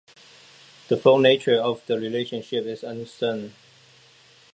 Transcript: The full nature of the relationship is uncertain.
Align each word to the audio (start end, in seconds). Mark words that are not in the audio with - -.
The 0.87 0.97
full 0.97 1.19
nature 1.19 1.61
of 1.61 1.85
the 1.85 1.99
relationship 1.99 2.65
is 2.65 2.81
uncertain. 2.83 3.53